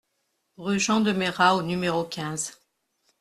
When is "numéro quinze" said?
1.61-2.59